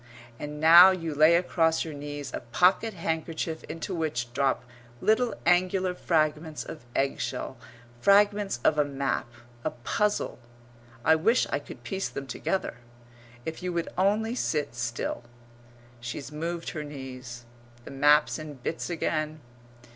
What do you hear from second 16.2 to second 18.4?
moved her knees the map's